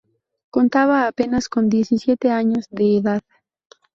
Contaba 0.49 1.05
apenas 1.05 1.47
con 1.47 1.69
diecisiete 1.69 2.31
años 2.31 2.65
de 2.71 2.97
edad. 2.97 3.21